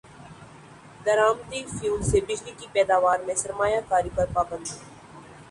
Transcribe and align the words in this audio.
درامدی 1.05 1.61
fuel 1.71 2.01
سے 2.03 2.21
بجلی 2.21 2.51
کی 2.59 2.67
پیداوار 2.73 3.19
میں 3.25 3.35
سرمایہ 3.35 3.79
کاری 3.89 4.09
پر 4.15 4.25
پابندی 4.33 4.75